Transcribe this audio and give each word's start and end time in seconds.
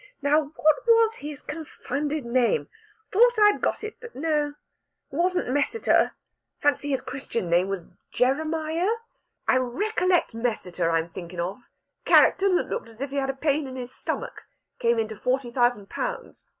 Now, 0.19 0.45
what 0.55 0.77
was 0.87 1.13
his 1.19 1.43
confounded 1.43 2.25
name? 2.25 2.69
Thought 3.11 3.37
I'd 3.37 3.61
got 3.61 3.83
it 3.83 3.97
but 4.01 4.15
no 4.15 4.47
it 4.47 4.55
wasn't 5.15 5.49
Messiter. 5.49 6.13
Fancy 6.59 6.89
his 6.89 7.03
Christian 7.03 7.51
name 7.51 7.67
was 7.69 7.83
Jeremiah.... 8.11 8.89
I 9.47 9.57
recollect 9.57 10.33
Messiter 10.33 10.89
I'm 10.89 11.09
thinkin' 11.09 11.39
of 11.39 11.59
character 12.03 12.49
that 12.55 12.67
looked 12.69 12.89
as 12.89 12.99
if 12.99 13.11
he 13.11 13.17
had 13.17 13.29
a 13.29 13.33
pain 13.35 13.67
in 13.67 13.75
his 13.75 13.91
stomach 13.93 14.41
came 14.79 14.97
into 14.97 15.15
forty 15.19 15.51
thousand 15.51 15.87
pounds. 15.87 16.47